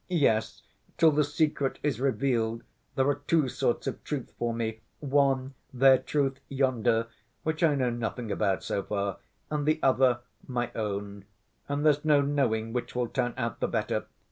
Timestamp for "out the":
13.37-13.67